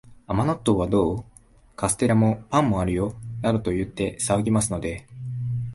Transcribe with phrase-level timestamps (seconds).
[0.25, 1.23] 甘納豆はどう？
[1.75, 3.13] カステラも、パンもあるよ、
[3.43, 5.05] などと言って騒ぎますので、